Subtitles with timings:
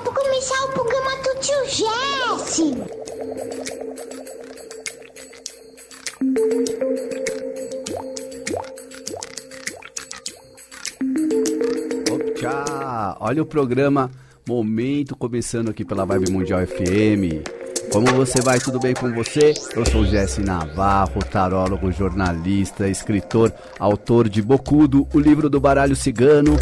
[0.00, 2.74] pra começar o programa do tio Jesse.
[12.10, 14.10] Opa, olha o programa
[14.46, 17.42] Momento começando aqui pela Vibe Mundial FM.
[17.90, 18.58] Como você vai?
[18.58, 19.54] Tudo bem com você?
[19.74, 26.56] Eu sou Jesse Navarro, tarólogo, jornalista, escritor, autor de Bocudo, o livro do baralho cigano.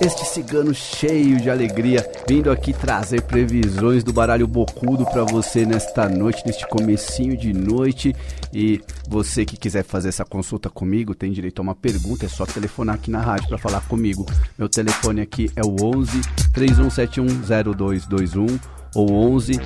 [0.00, 6.08] Este cigano cheio de alegria, vindo aqui trazer previsões do baralho bocudo para você nesta
[6.08, 8.14] noite, neste comecinho de noite.
[8.52, 12.44] E você que quiser fazer essa consulta comigo, tem direito a uma pergunta, é só
[12.44, 14.26] telefonar aqui na rádio para falar comigo.
[14.58, 16.20] Meu telefone aqui é o 11
[16.52, 18.46] 3171 0221
[18.94, 19.58] ou 11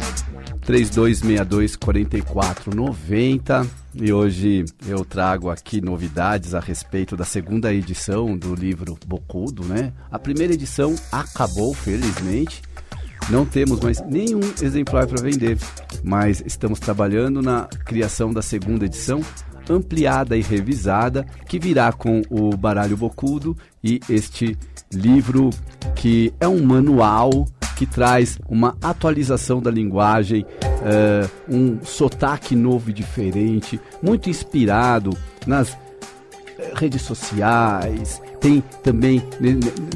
[0.62, 3.79] 3262 4490.
[3.92, 9.92] E hoje eu trago aqui novidades a respeito da segunda edição do livro Bocudo, né?
[10.10, 12.62] A primeira edição acabou, felizmente.
[13.28, 15.58] Não temos mais nenhum exemplar para vender,
[16.04, 19.20] mas estamos trabalhando na criação da segunda edição,
[19.68, 24.56] ampliada e revisada, que virá com o baralho Bocudo e este
[24.92, 25.50] livro
[25.96, 27.46] que é um manual
[27.80, 35.78] que traz uma atualização da linguagem, uh, um sotaque novo e diferente, muito inspirado nas
[36.74, 39.22] redes sociais, tem também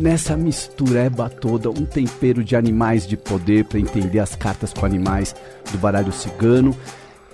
[0.01, 5.37] nessa mistureba toda um tempero de animais de poder para entender as cartas com animais
[5.71, 6.75] do baralho cigano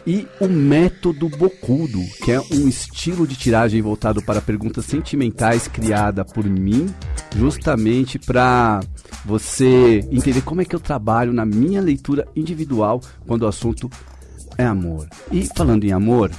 [0.04, 6.24] e o método bocudo, que é um estilo de tiragem voltado para perguntas sentimentais criada
[6.24, 6.92] por mim,
[7.36, 8.80] justamente para
[9.24, 13.90] você entender como é que eu trabalho na minha leitura individual quando o assunto
[14.56, 15.08] é amor.
[15.30, 16.30] E falando em amor,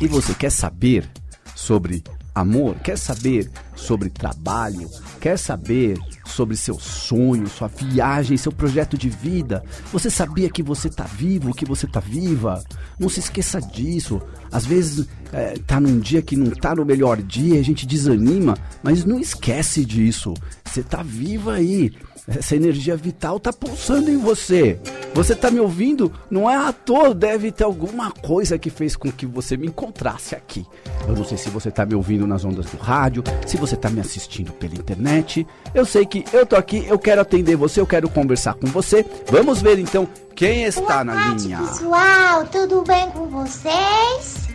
[0.00, 1.08] e você quer saber
[1.54, 2.02] sobre
[2.34, 2.76] amor?
[2.80, 4.90] Quer saber sobre trabalho?
[5.20, 9.62] Quer saber sobre seu sonho, sua viagem, seu projeto de vida?
[9.92, 12.64] Você sabia que você está vivo, que você está viva?
[12.98, 14.20] Não se esqueça disso.
[14.50, 18.56] Às vezes é, tá num dia que não tá no melhor dia, a gente desanima,
[18.82, 20.34] mas não esquece disso.
[20.64, 21.92] Você tá viva aí.
[22.26, 24.80] Essa energia vital tá pulsando em você.
[25.12, 26.10] Você tá me ouvindo?
[26.30, 30.34] Não é à toa, deve ter alguma coisa que fez com que você me encontrasse
[30.34, 30.64] aqui.
[31.06, 33.90] Eu não sei se você tá me ouvindo nas ondas do rádio, se você tá
[33.90, 35.46] me assistindo pela internet.
[35.74, 39.04] Eu sei que eu tô aqui, eu quero atender você, eu quero conversar com você.
[39.30, 41.58] Vamos ver então quem está Boa na tarde, linha.
[41.58, 44.48] pessoal, tudo bem com vocês?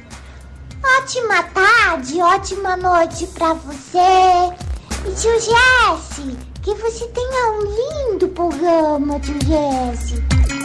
[0.97, 3.99] Ótima tarde, ótima noite pra você.
[5.07, 10.21] E tio Jesse, que você tenha um lindo programa, tio Jesse.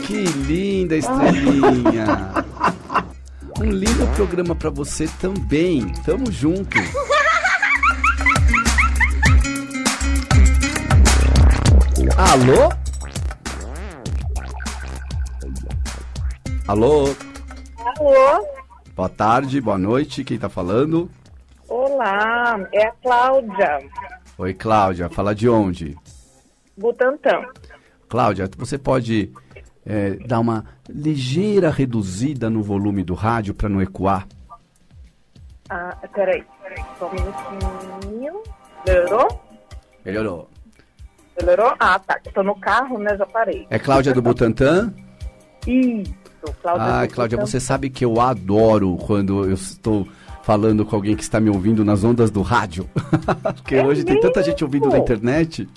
[0.06, 2.44] Que linda estrelinha.
[3.60, 5.86] Um lindo programa pra você também.
[6.04, 6.76] Tamo junto.
[12.16, 12.68] Alô?
[16.66, 17.14] Alô?
[17.96, 18.46] Alô?
[18.96, 20.24] Boa tarde, boa noite.
[20.24, 21.08] Quem tá falando?
[21.68, 23.78] Olá, é a Cláudia,
[24.36, 25.08] Oi, Cláudia.
[25.08, 25.96] Fala de onde?
[26.76, 27.42] Butantã.
[28.08, 29.32] Cláudia, você pode
[29.86, 34.26] é, dar uma ligeira reduzida no volume do rádio para não ecoar?
[35.70, 36.44] Ah, peraí,
[36.98, 38.42] só um minutinho.
[38.86, 39.40] Melhorou?
[40.04, 40.50] Melhorou.
[41.40, 41.74] Melhorou?
[41.78, 42.20] Ah, tá.
[42.32, 43.16] Tô no carro, né?
[43.16, 43.66] Já parei.
[43.70, 44.92] É Cláudia do Butantã?
[45.66, 46.12] Isso,
[46.60, 46.84] Cláudia.
[46.84, 47.46] Ah, Cláudia, Butantã.
[47.46, 50.06] você sabe que eu adoro quando eu estou
[50.44, 52.88] falando com alguém que está me ouvindo nas ondas do rádio.
[53.56, 55.04] Porque É hoje tem tanta gente ouvindo na mesmo?
[55.04, 55.68] internet.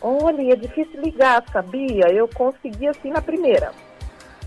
[0.00, 2.12] Olha, é difícil ligar, sabia?
[2.12, 3.72] Eu consegui assim na primeira.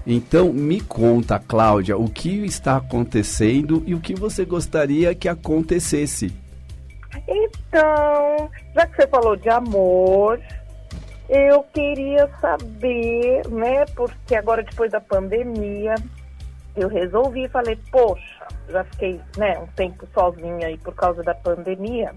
[0.05, 6.31] Então, me conta, Cláudia, o que está acontecendo e o que você gostaria que acontecesse.
[7.27, 10.39] Então, já que você falou de amor,
[11.27, 13.85] eu queria saber, né?
[13.95, 15.95] Porque agora, depois da pandemia,
[16.75, 18.36] eu resolvi e falei, poxa,
[18.69, 22.13] já fiquei né, um tempo sozinha aí por causa da pandemia.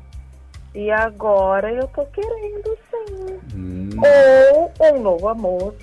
[0.74, 3.40] E agora eu tô querendo sim.
[3.54, 5.74] Hum, Ou um novo amor,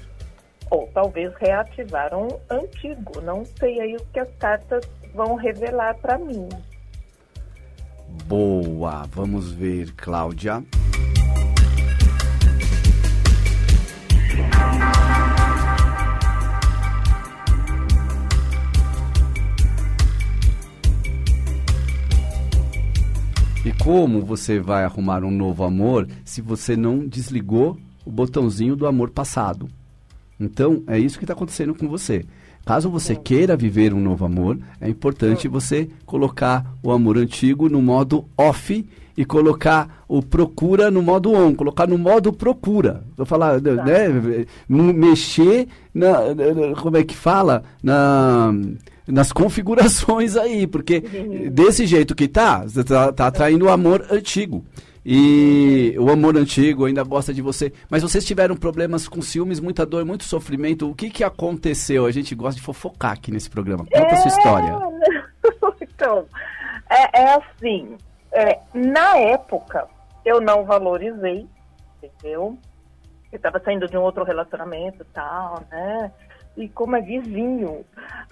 [0.71, 3.19] ou talvez reativar um antigo.
[3.21, 6.47] Não sei aí o que as cartas vão revelar para mim.
[8.25, 10.63] boa, vamos ver, Cláudia.
[23.67, 28.87] E como você vai arrumar um novo amor se você não desligou o botãozinho do
[28.87, 29.67] amor passado?
[30.39, 32.23] Então, é isso que está acontecendo com você.
[32.65, 37.81] Caso você queira viver um novo amor, é importante você colocar o amor antigo no
[37.81, 38.87] modo off
[39.17, 43.03] e colocar o procura no modo on, colocar no modo procura.
[43.17, 43.83] Vou falar, tá.
[43.83, 44.07] né,
[44.69, 47.63] mexer na, na, como é que fala?
[47.83, 48.53] Na
[49.07, 50.99] nas configurações aí, porque
[51.51, 54.63] desse jeito que tá, tá, tá atraindo o amor antigo.
[55.09, 57.71] E o amor antigo ainda gosta de você.
[57.89, 60.89] Mas vocês tiveram problemas com ciúmes, muita dor, muito sofrimento.
[60.89, 62.05] O que, que aconteceu?
[62.05, 63.85] A gente gosta de fofocar aqui nesse programa.
[63.85, 64.13] Conta é...
[64.13, 64.73] a sua história.
[65.79, 66.25] então,
[66.89, 67.95] é, é assim.
[68.33, 69.87] É, na época,
[70.25, 71.47] eu não valorizei,
[72.03, 72.57] entendeu?
[73.31, 76.11] Eu estava saindo de um outro relacionamento e tal, né?
[76.57, 77.85] E como é vizinho.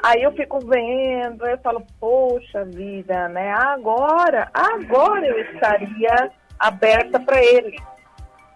[0.03, 3.51] Aí eu fico vendo, eu falo, poxa vida, né?
[3.51, 7.77] Agora, agora eu estaria aberta para ele.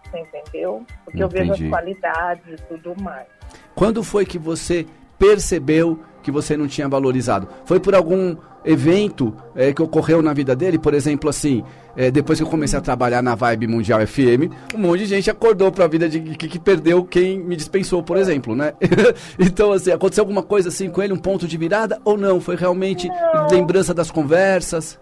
[0.07, 0.83] Entendeu?
[1.05, 1.21] Porque Entendi.
[1.21, 3.27] eu vejo as qualidades e tudo mais.
[3.75, 4.87] Quando foi que você
[5.19, 7.47] percebeu que você não tinha valorizado?
[7.65, 10.79] Foi por algum evento é, que ocorreu na vida dele?
[10.79, 11.63] Por exemplo, assim,
[11.95, 15.29] é, depois que eu comecei a trabalhar na Vibe Mundial FM, um monte de gente
[15.29, 18.73] acordou para a vida de que, que, perdeu quem me dispensou, por exemplo, né?
[19.37, 22.39] então, assim, aconteceu alguma coisa assim com ele, um ponto de virada ou não?
[22.39, 23.47] Foi realmente não.
[23.51, 24.99] lembrança das conversas?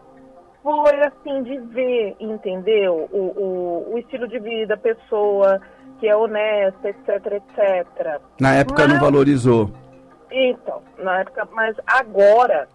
[0.67, 3.07] foi assim de ver, entendeu?
[3.09, 5.61] O, o, o estilo de vida, a pessoa
[5.97, 8.21] que é honesta, etc, etc.
[8.37, 9.71] Na época mas, não valorizou.
[10.31, 12.67] Então, na época, mas agora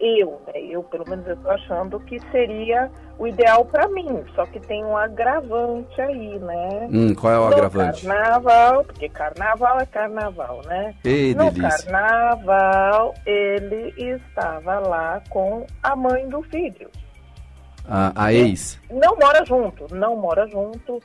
[0.00, 4.46] eu, né, eu pelo menos eu tô achando que seria o ideal para mim, só
[4.46, 6.88] que tem um agravante aí, né?
[6.90, 8.06] Hum, qual é o no agravante?
[8.06, 10.94] Carnaval, porque carnaval é carnaval, né?
[11.04, 11.90] Ei, no delícia.
[11.90, 16.88] carnaval ele estava lá com a mãe do filho
[17.90, 18.78] a, a ex?
[18.88, 21.02] Não mora junto, não mora junto.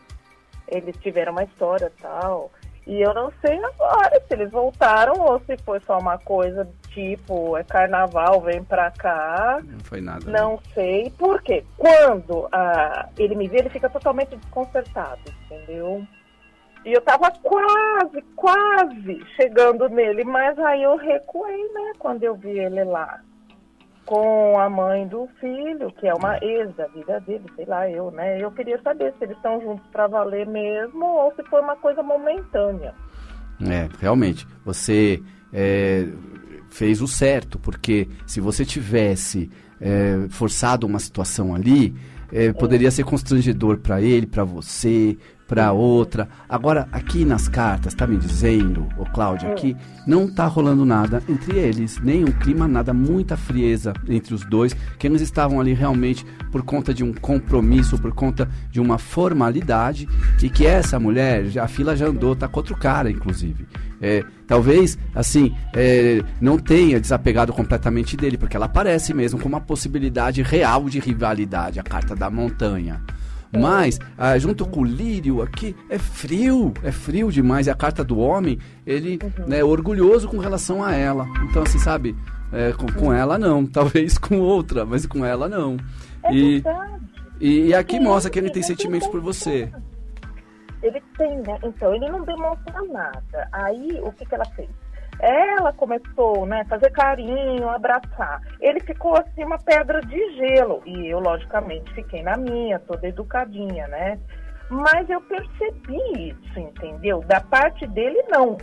[0.68, 2.52] Eles tiveram uma história tal.
[2.88, 7.58] E eu não sei agora se eles voltaram ou se foi só uma coisa tipo,
[7.58, 9.60] é carnaval, vem pra cá.
[9.64, 10.30] Não foi nada.
[10.30, 10.60] Não né?
[10.74, 11.10] sei.
[11.18, 11.64] Por quê?
[11.78, 16.06] Quando ah, ele me vê, ele fica totalmente desconcertado, entendeu?
[16.86, 22.60] E eu tava quase, quase chegando nele, mas aí eu recuei, né, quando eu vi
[22.60, 23.20] ele lá
[24.06, 28.12] com a mãe do filho, que é uma ex da vida dele, sei lá, eu,
[28.12, 28.42] né?
[28.42, 32.04] Eu queria saber se eles estão juntos para valer mesmo ou se foi uma coisa
[32.04, 32.94] momentânea.
[33.62, 35.22] É, realmente, você
[35.52, 36.08] é,
[36.70, 39.50] fez o certo, porque se você tivesse
[39.82, 41.96] é, forçado uma situação ali,
[42.32, 45.18] é, poderia ser constrangedor para ele, para você,
[45.48, 46.28] para outra.
[46.50, 49.76] Agora, aqui nas cartas, tá me dizendo, o Cláudio, aqui
[50.08, 54.74] não tá rolando nada entre eles, nem um clima, nada, muita frieza entre os dois,
[54.98, 60.08] que eles estavam ali realmente por conta de um compromisso, por conta de uma formalidade,
[60.42, 63.68] e que essa mulher, a fila já andou, tá com outro cara, inclusive.
[64.02, 69.62] É, talvez, assim, é, não tenha desapegado completamente dele, porque ela aparece mesmo com uma
[69.62, 73.02] possibilidade real de rivalidade, a carta da montanha.
[73.56, 77.68] Mas, ah, junto com o lírio aqui, é frio, é frio demais.
[77.68, 79.48] E a carta do homem, ele uhum.
[79.48, 81.26] né, é orgulhoso com relação a ela.
[81.50, 82.16] Então, assim, sabe,
[82.52, 85.78] é, com, com, ela não, talvez com outra, mas com ela não.
[86.24, 86.64] É e,
[87.40, 89.72] e, e, aqui mostra que ele tem sentimentos por você.
[90.82, 91.58] Ele tem, né?
[91.64, 93.50] Então, ele não demonstra nada.
[93.52, 94.70] Aí, o que, que ela fez?
[95.20, 98.42] Ela começou, né, fazer carinho, abraçar.
[98.60, 103.88] Ele ficou assim uma pedra de gelo e eu logicamente fiquei na minha, toda educadinha,
[103.88, 104.20] né?
[104.70, 107.22] Mas eu percebi isso, entendeu?
[107.22, 108.58] Da parte dele não.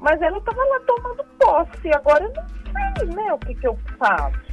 [0.00, 1.94] Mas ela estava lá tomando posse.
[1.94, 2.44] Agora eu não
[2.96, 4.44] sei, né, o que que eu faço.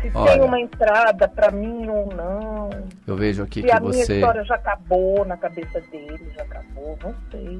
[0.00, 2.70] Se Olha, tem uma entrada para mim ou não.
[3.06, 3.90] Eu vejo aqui se que a você.
[3.90, 7.58] minha história já acabou na cabeça dele, já acabou, não sei.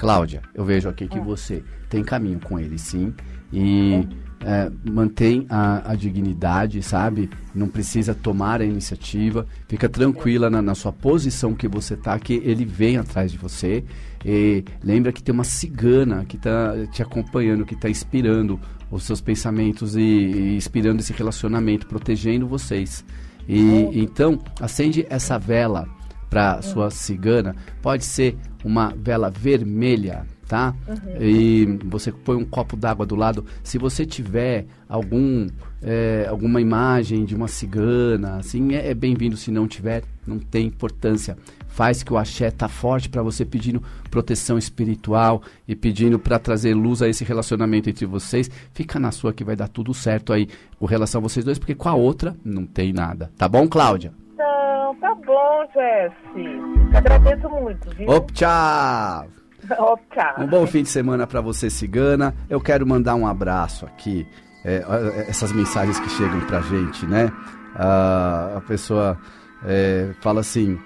[0.00, 1.22] Cláudia, eu vejo aqui que ah.
[1.22, 3.12] você tem caminho com ele, sim.
[3.52, 4.08] E
[4.42, 7.28] é, mantém a, a, dignidade, sabe?
[7.54, 9.46] Não precisa tomar a iniciativa.
[9.68, 13.84] Fica tranquila na, na sua posição que você tá, que ele vem atrás de você.
[14.24, 18.58] E lembra que tem uma cigana que está te acompanhando, que está inspirando
[18.90, 23.04] os seus pensamentos e, e, inspirando esse relacionamento, protegendo vocês.
[23.46, 25.86] E então acende essa vela
[26.30, 30.74] para sua cigana, pode ser uma vela vermelha, tá?
[30.86, 31.22] Uhum.
[31.22, 33.44] E você põe um copo d'água do lado.
[33.62, 35.46] Se você tiver algum
[35.82, 39.36] é, alguma imagem de uma cigana, assim, é, é bem-vindo.
[39.36, 41.36] Se não tiver, não tem importância.
[41.68, 46.74] Faz que o axé tá forte para você pedindo proteção espiritual e pedindo para trazer
[46.74, 48.50] luz a esse relacionamento entre vocês.
[48.74, 50.48] Fica na sua que vai dar tudo certo aí
[50.78, 53.30] com relação a vocês dois, porque com a outra não tem nada.
[53.38, 54.12] Tá bom, Cláudia?
[54.40, 56.96] Então, tá bom, Jesse.
[56.96, 58.08] Agradeço muito, viu?
[58.08, 59.26] Op, tchau!
[59.78, 60.22] Ok.
[60.38, 62.34] Um bom fim de semana para você, cigana.
[62.48, 64.26] Eu quero mandar um abraço aqui.
[64.64, 64.82] É,
[65.28, 67.30] essas mensagens que chegam pra gente, né?
[67.76, 69.18] Ah, a pessoa
[69.64, 70.80] é, fala assim: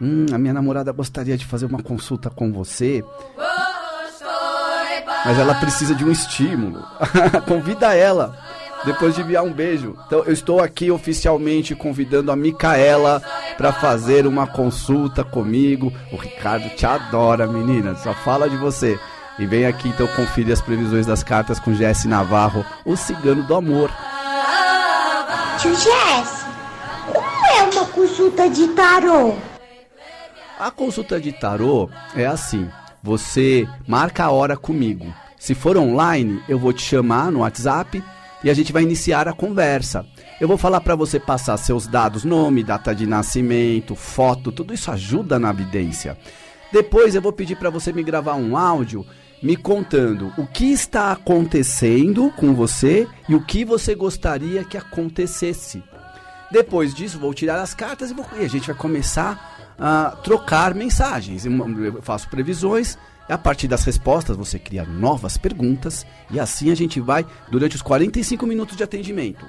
[0.00, 3.04] hum, a minha namorada gostaria de fazer uma consulta com você.
[5.26, 6.82] Mas ela precisa de um estímulo.
[7.48, 8.38] Convida ela
[8.84, 9.96] depois de enviar um beijo.
[10.06, 13.22] Então eu estou aqui oficialmente convidando a Micaela
[13.56, 15.92] para fazer uma consulta comigo.
[16.12, 18.98] O Ricardo te adora, menina, só fala de você.
[19.38, 23.54] E vem aqui então conferir as previsões das cartas com Jesse Navarro, o cigano do
[23.54, 23.90] amor.
[25.58, 26.44] Tio Jesse,
[27.12, 29.34] como é uma consulta de tarô?
[30.58, 32.68] A consulta de tarô é assim:
[33.02, 35.12] você marca a hora comigo.
[35.38, 38.02] Se for online, eu vou te chamar no WhatsApp
[38.42, 40.04] e a gente vai iniciar a conversa.
[40.40, 44.90] Eu vou falar para você passar seus dados, nome, data de nascimento, foto, tudo isso
[44.90, 46.16] ajuda na evidência.
[46.72, 49.04] Depois eu vou pedir para você me gravar um áudio
[49.42, 55.82] me contando o que está acontecendo com você e o que você gostaria que acontecesse.
[56.50, 60.74] Depois disso, vou tirar as cartas e, vou, e a gente vai começar a trocar
[60.74, 61.46] mensagens.
[61.46, 62.98] Eu faço previsões
[63.30, 67.82] a partir das respostas, você cria novas perguntas e assim a gente vai durante os
[67.82, 69.46] 45 minutos de atendimento.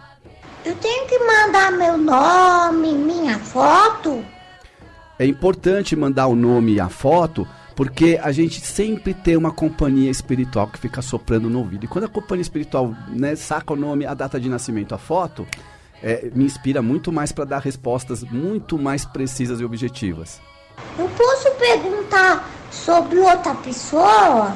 [0.63, 4.23] Eu tenho que mandar meu nome, minha foto?
[5.17, 10.11] É importante mandar o nome e a foto porque a gente sempre tem uma companhia
[10.11, 11.85] espiritual que fica soprando no ouvido.
[11.85, 15.47] E quando a companhia espiritual né, saca o nome, a data de nascimento, a foto,
[16.03, 20.41] é, me inspira muito mais para dar respostas muito mais precisas e objetivas.
[20.97, 24.55] Eu posso perguntar sobre outra pessoa?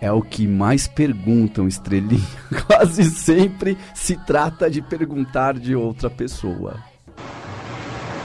[0.00, 2.20] É o que mais perguntam, estrelinha.
[2.66, 6.76] Quase sempre se trata de perguntar de outra pessoa.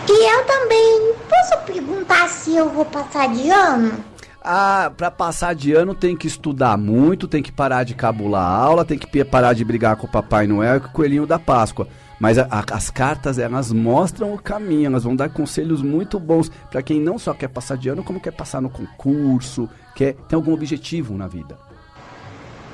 [0.10, 3.94] E eu também posso perguntar se eu vou passar de ano?
[4.42, 8.56] Ah, para passar de ano tem que estudar muito, tem que parar de cabular a
[8.56, 11.38] aula, tem que parar de brigar com o Papai Noel e com o Coelhinho da
[11.38, 11.88] Páscoa.
[12.20, 16.52] Mas a, a, as cartas, elas mostram o caminho, elas vão dar conselhos muito bons
[16.70, 20.36] para quem não só quer passar de ano, como quer passar no concurso, quer ter
[20.36, 21.58] algum objetivo na vida.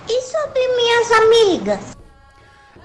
[0.09, 2.04] E sobre minhas amigas?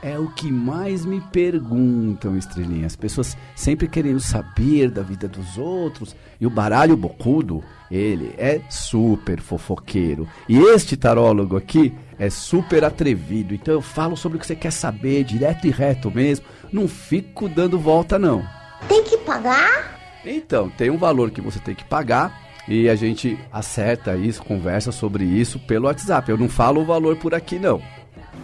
[0.03, 2.87] É o que mais me perguntam, estrelinha.
[2.87, 6.17] As pessoas sempre querendo saber da vida dos outros.
[6.41, 10.27] E o baralho bocudo, ele é super fofoqueiro.
[10.49, 13.55] E este tarólogo aqui é super atrevido.
[13.55, 16.47] Então eu falo sobre o que você quer saber, direto e reto mesmo.
[16.73, 18.43] Não fico dando volta, não.
[18.89, 19.99] Tem que pagar?
[20.25, 22.49] Então, tem um valor que você tem que pagar.
[22.69, 26.31] E a gente acerta isso, conversa sobre isso pelo WhatsApp.
[26.31, 27.83] Eu não falo o valor por aqui, não.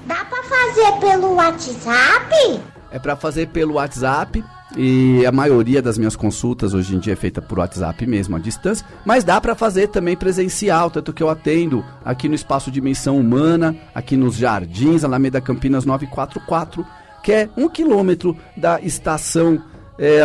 [0.06, 0.35] Dá pra
[0.76, 2.60] fazer pelo WhatsApp?
[2.90, 4.44] É para fazer pelo WhatsApp.
[4.76, 8.38] E a maioria das minhas consultas hoje em dia é feita por WhatsApp mesmo, à
[8.38, 13.16] distância, mas dá para fazer também presencial, tanto que eu atendo aqui no Espaço Dimensão
[13.16, 16.84] Humana, aqui nos Jardins, Alameda Campinas 944,
[17.22, 19.62] que é um quilômetro da estação,
[19.98, 20.18] é,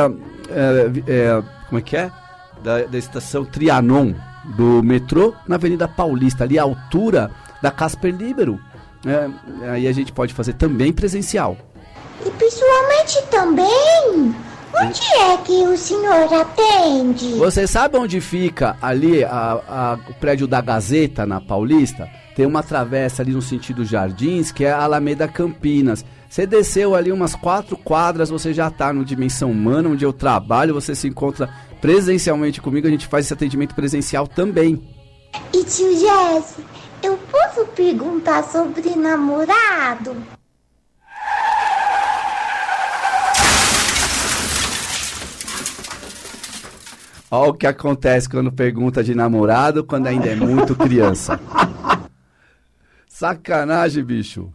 [0.50, 2.12] é, é, como é que é?
[2.64, 4.14] Da, da estação Trianon,
[4.58, 7.32] do metrô, na Avenida Paulista, ali à altura
[7.62, 8.60] da Casper Libero.
[9.06, 11.58] É, aí a gente pode fazer também presencial.
[12.26, 14.36] E pessoalmente também?
[14.74, 17.34] Onde é que o senhor atende?
[17.34, 22.08] Você sabe onde fica ali a, a, o prédio da Gazeta na Paulista?
[22.36, 26.06] Tem uma travessa ali no sentido Jardins, que é a Alameda Campinas.
[26.30, 30.74] Você desceu ali umas quatro quadras, você já está no Dimensão Humana, onde eu trabalho,
[30.74, 31.50] você se encontra
[31.82, 34.82] presencialmente comigo, a gente faz esse atendimento presencial também.
[35.54, 36.64] E tio Jesse,
[37.04, 40.16] eu posso perguntar sobre namorado?
[47.34, 51.40] Olha o que acontece quando pergunta de namorado quando ainda é muito criança.
[53.08, 54.52] Sacanagem, bicho.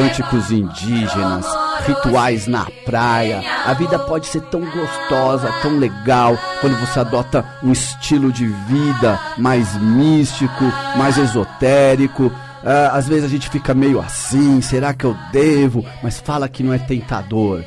[0.00, 1.46] Cânticos indígenas,
[1.86, 3.42] rituais na praia.
[3.66, 9.20] A vida pode ser tão gostosa, tão legal, quando você adota um estilo de vida
[9.36, 10.64] mais místico,
[10.96, 12.28] mais esotérico.
[12.28, 15.84] Uh, às vezes a gente fica meio assim, será que eu devo?
[16.02, 17.62] Mas fala que não é tentador.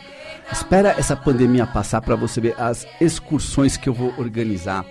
[0.52, 4.84] Espera essa pandemia passar para você ver as excursões que eu vou organizar.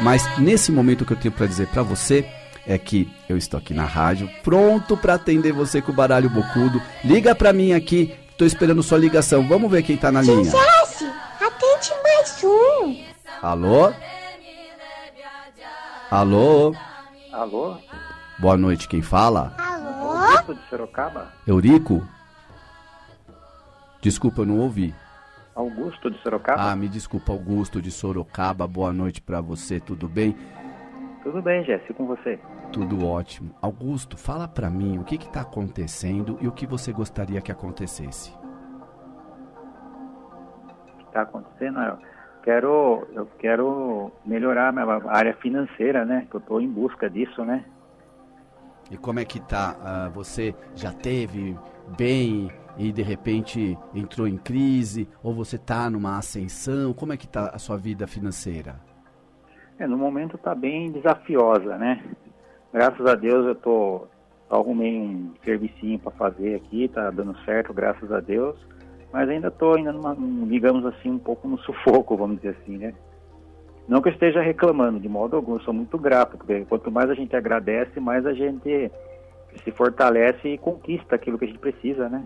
[0.00, 2.26] Mas nesse momento que eu tenho para dizer para você
[2.66, 6.80] é que eu estou aqui na rádio, pronto para atender você com o baralho bocudo.
[7.04, 9.46] Liga para mim aqui, tô esperando sua ligação.
[9.46, 10.44] Vamos ver quem tá na linha.
[10.44, 11.06] Jesse,
[11.40, 13.04] atende mais um.
[13.42, 13.92] Alô?
[16.10, 16.74] Alô?
[17.32, 17.76] Alô?
[18.38, 19.54] Boa noite, quem fala?
[19.58, 20.10] Alô?
[20.10, 21.32] Augusto de Sorocaba.
[21.46, 22.06] Eurico?
[24.00, 24.94] Desculpa, eu não ouvi.
[25.54, 26.70] Augusto de Sorocaba.
[26.70, 28.66] Ah, me desculpa, Augusto de Sorocaba.
[28.66, 30.36] Boa noite para você, tudo bem?
[31.22, 32.38] Tudo bem, Jéssica, com você?
[32.72, 33.54] Tudo ótimo.
[33.60, 38.34] Augusto, fala para mim o que está acontecendo e o que você gostaria que acontecesse.
[40.94, 41.78] O que está acontecendo?
[41.80, 41.98] Eu
[42.42, 46.26] quero, eu quero melhorar a minha área financeira, né?
[46.32, 47.64] Eu estou em busca disso, né?
[48.90, 49.76] E como é que tá?
[50.08, 51.56] Uh, você já teve
[51.98, 55.06] bem e de repente entrou em crise?
[55.22, 56.94] Ou você está numa ascensão?
[56.94, 58.89] Como é que está a sua vida financeira?
[59.80, 62.04] É, no momento está bem desafiosa, né?
[62.70, 64.06] Graças a Deus eu tô
[64.50, 68.56] arrumei um servicinho para fazer aqui, tá dando certo, graças a Deus.
[69.10, 70.14] Mas ainda estou ainda numa,
[70.46, 72.92] digamos assim, um pouco no sufoco, vamos dizer assim, né?
[73.88, 77.08] Não que eu esteja reclamando de modo algum, eu sou muito grato, porque quanto mais
[77.08, 78.90] a gente agradece, mais a gente
[79.64, 82.22] se fortalece e conquista aquilo que a gente precisa, né?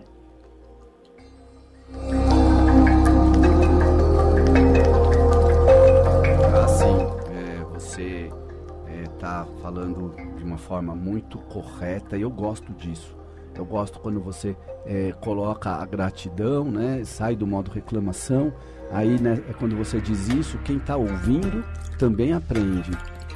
[9.25, 13.17] Está falando de uma forma muito correta e eu gosto disso.
[13.55, 14.55] Eu gosto quando você
[14.85, 17.03] é, coloca a gratidão, né?
[17.03, 18.53] Sai do modo reclamação.
[18.91, 21.65] Aí, né, é quando você diz isso, quem está ouvindo
[21.97, 22.91] também aprende.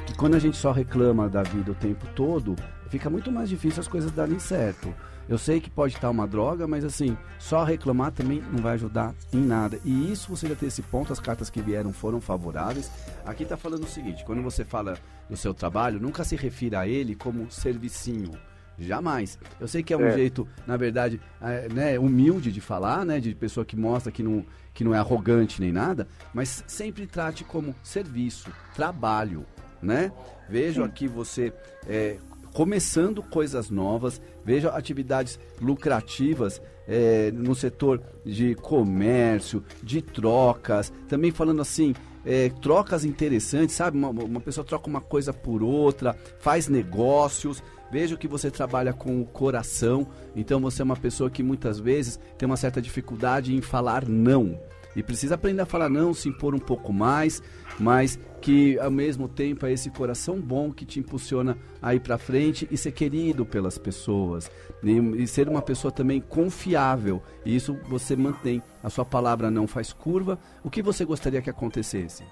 [0.08, 2.54] E quando a gente só reclama da vida o tempo todo,
[2.88, 4.94] fica muito mais difícil as coisas darem certo.
[5.30, 9.14] Eu sei que pode estar uma droga, mas assim, só reclamar também não vai ajudar
[9.32, 9.78] em nada.
[9.84, 12.90] E isso você já tem esse ponto, as cartas que vieram foram favoráveis.
[13.24, 16.88] Aqui está falando o seguinte: quando você fala do seu trabalho, nunca se refira a
[16.88, 18.32] ele como servicinho
[18.80, 19.38] Jamais.
[19.60, 20.12] Eu sei que é um é.
[20.12, 24.44] jeito, na verdade, é, né, humilde de falar, né, de pessoa que mostra que não,
[24.72, 29.44] que não é arrogante nem nada, mas sempre trate como serviço, trabalho,
[29.82, 30.10] né?
[30.48, 30.88] Vejo Sim.
[30.88, 31.52] aqui você
[31.86, 32.16] é,
[32.52, 41.62] começando coisas novas, vejo atividades lucrativas é, no setor de comércio, de trocas, também falando
[41.62, 43.96] assim, é, trocas interessantes, sabe?
[43.96, 47.62] Uma, uma pessoa troca uma coisa por outra, faz negócios.
[47.92, 52.20] Vejo que você trabalha com o coração, então você é uma pessoa que muitas vezes
[52.38, 54.60] tem uma certa dificuldade em falar não.
[54.94, 57.42] E precisa aprender a falar não, se impor um pouco mais,
[57.78, 62.16] mas que ao mesmo tempo é esse coração bom que te impulsiona a ir para
[62.16, 64.50] frente e ser querido pelas pessoas.
[64.82, 67.22] E, e, ser uma pessoa também confiável.
[67.44, 68.62] E isso você mantém.
[68.82, 70.38] A sua palavra não faz curva.
[70.64, 72.24] O que você gostaria que acontecesse?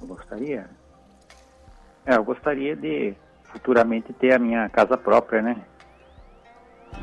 [0.00, 0.70] Eu gostaria?
[2.06, 5.62] É, eu gostaria de futuramente ter a minha casa própria, né?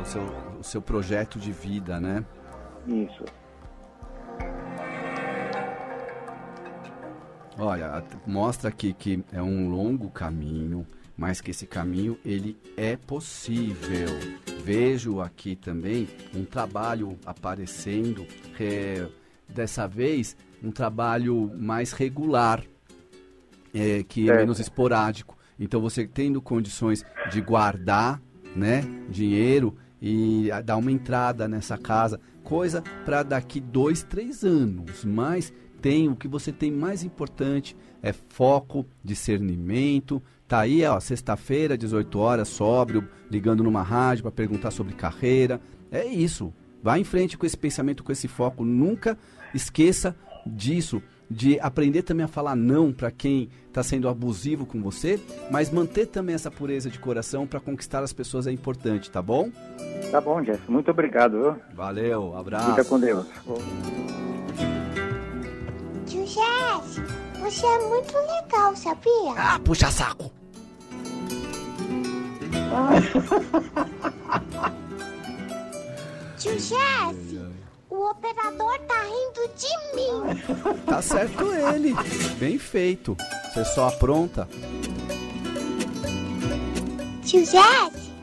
[0.02, 0.22] O seu,
[0.60, 2.26] o seu projeto de vida, né?
[2.88, 3.24] Isso.
[7.60, 10.86] Olha, mostra aqui que é um longo caminho,
[11.18, 14.08] mas que esse caminho ele é possível.
[14.64, 18.28] Vejo aqui também um trabalho aparecendo,
[18.60, 19.08] é,
[19.50, 22.64] dessa vez um trabalho mais regular,
[23.74, 25.36] é, que é menos esporádico.
[25.60, 28.22] Então você tendo condições de guardar,
[28.56, 35.04] né, dinheiro e dar uma entrada nessa casa, coisa para daqui dois, três anos.
[35.04, 40.22] Mas tem o que você tem mais importante é foco, discernimento.
[40.48, 45.60] Tá aí, ó, sexta-feira, 18 horas, sóbrio, ligando numa rádio para perguntar sobre carreira.
[45.92, 46.54] É isso.
[46.82, 48.64] Vá em frente com esse pensamento, com esse foco.
[48.64, 49.18] Nunca
[49.54, 55.20] esqueça disso de aprender também a falar não para quem está sendo abusivo com você,
[55.52, 59.52] mas manter também essa pureza de coração para conquistar as pessoas é importante, tá bom?
[60.10, 60.62] Tá bom, Jess.
[60.70, 61.34] Muito obrigado.
[61.34, 61.56] Viu?
[61.76, 62.70] Valeu, abraço.
[62.70, 63.26] Fica com Deus.
[66.08, 67.02] Tio Jess,
[67.42, 69.34] você é muito legal, sabia?
[69.36, 70.32] Ah, puxa saco!
[76.38, 77.42] Tio Jesse,
[77.90, 80.22] o operador tá rindo de mim.
[80.86, 81.94] Tá certo ele.
[82.40, 83.18] Bem feito.
[83.54, 84.48] Você só apronta.
[87.26, 88.14] Tio Jesse,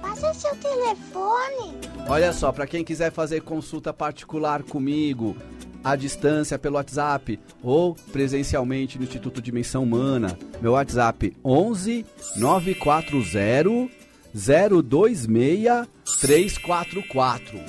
[0.00, 1.74] passa seu telefone.
[2.06, 5.36] Olha só, para quem quiser fazer consulta particular comigo,
[5.84, 13.92] à distância pelo WhatsApp ou presencialmente no Instituto Dimensão Humana, meu WhatsApp 11 940
[14.34, 15.86] 026
[16.20, 17.60] 344.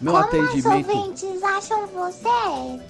[0.00, 0.90] Meu Como atendimento.
[0.90, 2.28] Os ouvintes acham você,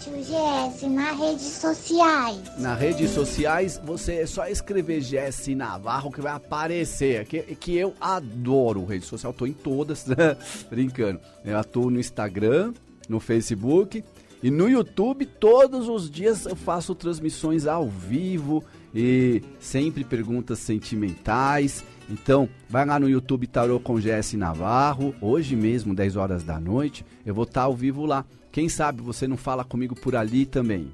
[0.01, 2.41] tio Jesse, nas redes sociais?
[2.59, 7.25] Nas redes sociais, você é só escrever Jesse Navarro que vai aparecer.
[7.27, 10.37] Que, que eu adoro rede social, tô em todas, né?
[10.69, 11.21] brincando.
[11.45, 12.75] Eu atuo no Instagram,
[13.09, 14.05] no Facebook
[14.43, 15.27] e no YouTube.
[15.27, 18.65] Todos os dias eu faço transmissões ao vivo
[18.95, 21.85] e sempre perguntas sentimentais.
[22.09, 27.05] Então, vai lá no YouTube Tarô com Jesse Navarro, hoje mesmo, 10 horas da noite,
[27.25, 28.25] eu vou estar ao vivo lá.
[28.53, 30.91] Quem sabe você não fala comigo por ali também.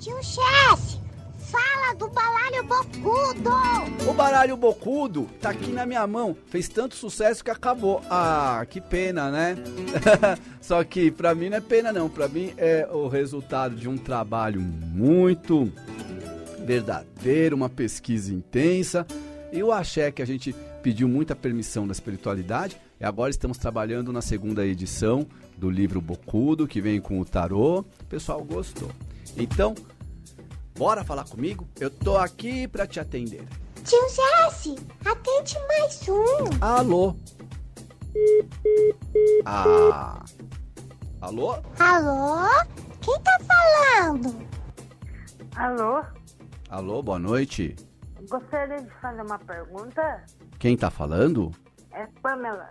[0.00, 0.98] Tio Jesse,
[1.86, 3.50] fala do baralho bocudo!
[4.08, 6.36] O baralho bocudo tá aqui na minha mão.
[6.46, 8.02] Fez tanto sucesso que acabou.
[8.10, 9.56] Ah, que pena, né?
[10.60, 12.08] Só que pra mim não é pena não.
[12.08, 15.70] Pra mim é o resultado de um trabalho muito
[16.64, 19.06] verdadeiro, uma pesquisa intensa
[19.52, 24.12] e o axé que a gente pediu muita permissão da espiritualidade e agora estamos trabalhando
[24.12, 27.80] na segunda edição do livro Bocudo, que vem com o tarô.
[27.80, 28.90] O pessoal gostou.
[29.36, 29.74] Então,
[30.76, 31.66] bora falar comigo?
[31.80, 33.46] Eu tô aqui para te atender.
[33.84, 36.64] Tio Jesse, atende mais um.
[36.64, 37.14] Alô?
[39.44, 40.24] Ah.
[41.20, 41.54] Alô?
[41.78, 42.46] Alô?
[43.00, 44.46] Quem tá falando?
[45.54, 46.04] Alô?
[46.68, 47.76] Alô, boa noite.
[48.28, 50.24] Gostaria de fazer uma pergunta?
[50.58, 51.52] Quem tá falando?
[51.92, 52.70] É Pamela.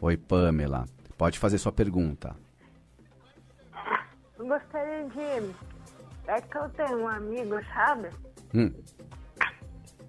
[0.00, 0.84] Oi, Pamela.
[1.16, 2.36] Pode fazer sua pergunta.
[4.38, 5.73] Eu gostaria de.
[6.26, 8.08] É que eu tenho um amigo, sabe?
[8.54, 8.72] Hum,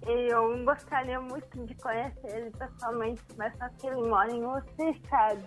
[0.06, 4.88] E eu gostaria muito de conhecer ele pessoalmente, mas só que ele mora em outro
[4.90, 5.42] estado.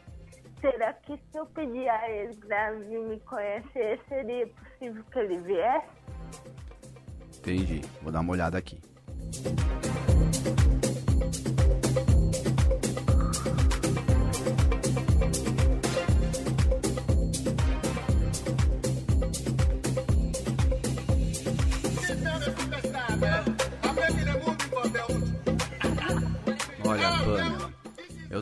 [0.61, 5.37] Será que se eu pedir a ele pra vir me conhecer, seria possível que ele
[5.39, 5.87] viesse?
[7.37, 7.81] entendi.
[8.01, 8.77] Vou dar uma olhada aqui.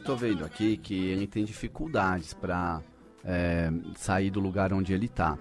[0.08, 2.82] Tô vendo aqui que ele tem dificuldades para
[3.98, 5.38] sair do lugar onde ele tá.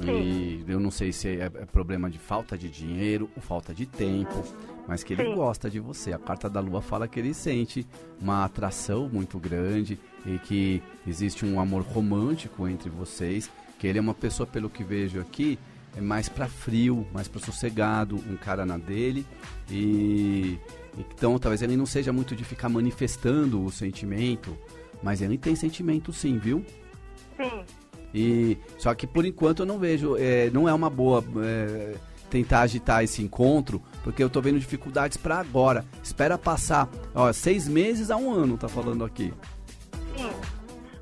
[0.00, 3.84] E eu não sei se é, é problema de falta de dinheiro ou falta de
[3.84, 4.42] tempo,
[4.88, 5.34] mas que ele Sim.
[5.34, 6.14] gosta de você.
[6.14, 7.86] A carta da lua fala que ele sente
[8.18, 14.00] uma atração muito grande e que existe um amor romântico entre vocês, que ele é
[14.00, 15.58] uma pessoa, pelo que vejo aqui,
[15.94, 19.26] é mais para frio, mais para sossegado, um cara na dele
[19.70, 20.58] e
[20.98, 24.56] então talvez ele não seja muito de ficar manifestando o sentimento,
[25.02, 26.64] mas ele tem sentimento sim, viu?
[27.36, 27.64] Sim.
[28.12, 31.94] E só que por enquanto eu não vejo, é, não é uma boa é,
[32.28, 35.84] tentar agitar esse encontro, porque eu tô vendo dificuldades para agora.
[36.02, 39.32] Espera passar, ó, seis meses a um ano, tá falando aqui.
[40.16, 40.30] Sim.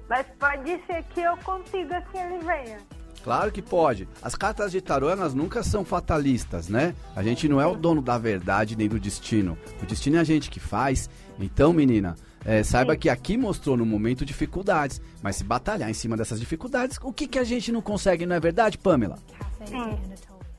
[0.09, 2.79] Mas pode ser que eu consiga que ele venha.
[3.22, 4.09] Claro que pode.
[4.22, 6.94] As cartas de tarô, elas nunca são fatalistas, né?
[7.14, 9.59] A gente não é o dono da verdade nem do destino.
[9.83, 11.11] O destino é a gente que faz.
[11.38, 15.00] Então, menina, é, saiba que aqui mostrou no momento dificuldades.
[15.22, 18.37] Mas se batalhar em cima dessas dificuldades, o que, que a gente não consegue, não
[18.37, 19.18] é verdade, Pamela?
[19.66, 19.98] Sim.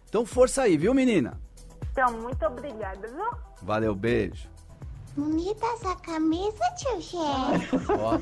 [0.07, 1.39] Então força aí, viu, menina?
[1.91, 3.31] Então, muito obrigada, viu?
[3.61, 4.47] Valeu, beijo.
[5.15, 7.19] Bonita essa camisa, tio.
[7.99, 8.19] Ó.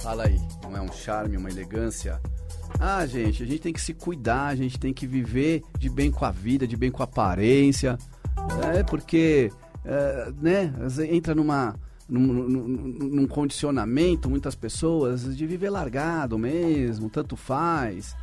[0.00, 2.20] Fala aí, não é um charme, uma elegância?
[2.84, 6.10] Ah, gente, a gente tem que se cuidar, a gente tem que viver de bem
[6.10, 7.96] com a vida, de bem com a aparência.
[8.74, 9.52] É porque,
[9.84, 10.72] é, né,
[11.10, 11.76] entra numa.
[12.08, 18.14] Num, num- num condicionamento, muitas pessoas, de viver largado mesmo, tanto faz.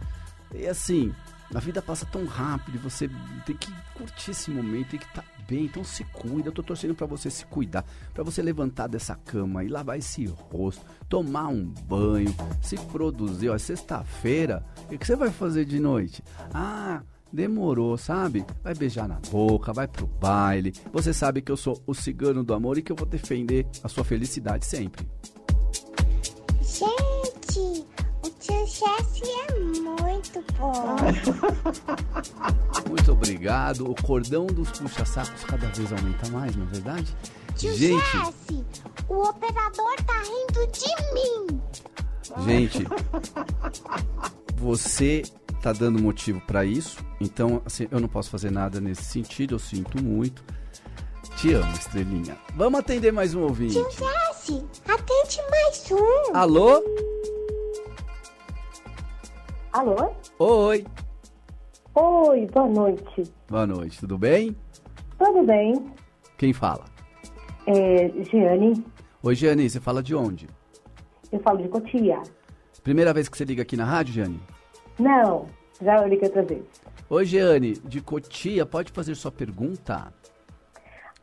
[0.54, 1.12] E assim,
[1.56, 3.10] a vida passa tão rápido você
[3.48, 6.50] tem que curtir esse momento, tem que estar bem, então se cuida.
[6.50, 7.84] Eu tô torcendo pra você se cuidar,
[8.14, 13.50] pra você levantar dessa cama e lavar esse rosto, tomar um banho, se produzir.
[13.50, 16.24] Ó, sexta-feira, o que você vai fazer de noite?
[16.54, 17.02] Ah,
[17.34, 18.46] demorou, sabe?
[18.64, 20.74] Vai beijar na boca, vai pro baile.
[20.92, 23.88] Você sabe que eu sou o cigano do amor e que eu vou defender a
[23.88, 25.08] sua felicidade sempre.
[26.62, 27.86] Gente,
[28.40, 30.96] tio Jesse é muito bom.
[32.90, 33.90] Muito obrigado.
[33.90, 37.16] O cordão dos puxa-sacos cada vez aumenta mais, não é verdade?
[37.56, 38.66] Tio Gente, Jesse,
[39.08, 41.62] o operador tá rindo de mim.
[42.46, 42.88] gente,
[44.56, 45.24] você
[45.62, 49.60] tá dando motivo pra isso, então assim, eu não posso fazer nada nesse sentido, eu
[49.60, 50.44] sinto muito.
[51.38, 52.38] Te amo, estrelinha.
[52.56, 53.74] Vamos atender mais um ouvinte.
[53.74, 56.36] Tio Jesse, atende mais um.
[56.36, 56.82] Alô?
[59.80, 60.12] Alô?
[60.40, 60.86] Oi.
[61.96, 63.24] Oi, boa noite.
[63.48, 64.54] Boa noite, tudo bem?
[65.18, 65.74] Tudo bem?
[66.38, 66.84] Quem fala?
[67.66, 68.84] É, Giane,
[69.24, 70.50] Oi, Jane, você fala de onde?
[71.32, 72.22] eu falo de Cotia.
[72.84, 74.42] Primeira vez que você liga aqui na rádio, Jane?
[75.00, 75.46] Não,
[75.82, 76.66] já eu liguei outra vez.
[77.10, 80.14] Oi, Jeane, de Cotia, pode fazer sua pergunta?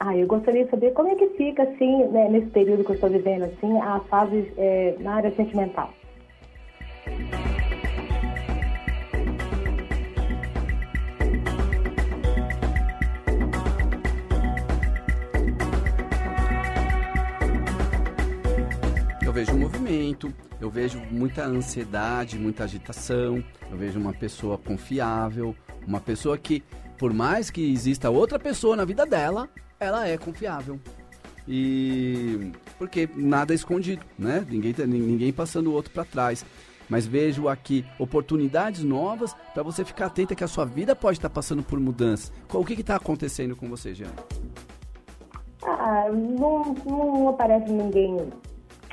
[0.00, 2.94] Ah, eu gostaria de saber como é que fica, assim, né, nesse período que eu
[2.94, 5.92] estou vivendo, assim, a fase é, na área sentimental.
[20.60, 25.54] Eu vejo muita ansiedade, muita agitação, eu vejo uma pessoa confiável,
[25.86, 26.62] uma pessoa que,
[26.98, 30.80] por mais que exista outra pessoa na vida dela, ela é confiável.
[31.48, 34.44] E porque nada é escondido, né?
[34.48, 36.44] Ninguém, tá, ninguém passando o outro para trás.
[36.88, 41.28] Mas vejo aqui oportunidades novas para você ficar atenta que a sua vida pode estar
[41.28, 42.32] tá passando por mudanças.
[42.52, 44.12] O que está acontecendo com você, Jean?
[45.62, 48.30] Ah, não, não aparece ninguém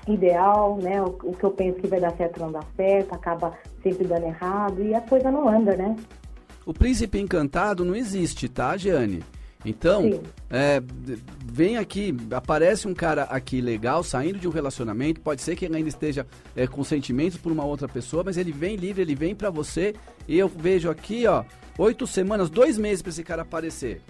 [0.08, 1.02] ideal, né?
[1.02, 4.26] O, o, que eu penso que vai dar certo não dá certo, acaba sempre dando
[4.26, 5.96] errado e a coisa não anda, né?
[6.66, 9.24] O príncipe encantado não existe, tá, Jeane?
[9.66, 10.82] Então, é,
[11.46, 15.78] vem aqui, aparece um cara aqui legal, saindo de um relacionamento, pode ser que ele
[15.78, 19.34] ainda esteja é, com sentimentos por uma outra pessoa, mas ele vem livre, ele vem
[19.34, 19.96] para você,
[20.28, 21.46] e eu vejo aqui, ó,
[21.78, 24.02] oito semanas, dois meses para esse cara aparecer.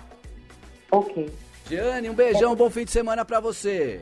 [0.91, 1.31] Ok.
[1.69, 2.55] Giane, um beijão, é.
[2.55, 4.01] bom fim de semana para você.